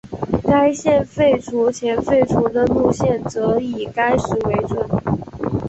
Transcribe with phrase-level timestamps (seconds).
[0.43, 4.83] 该线废除前废除的路线则以该时为准。